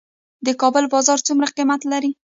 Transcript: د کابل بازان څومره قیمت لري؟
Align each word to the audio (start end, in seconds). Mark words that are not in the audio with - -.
د 0.45 0.47
کابل 0.61 0.85
بازان 0.93 1.19
څومره 1.27 1.47
قیمت 1.57 1.81
لري؟ 1.91 2.11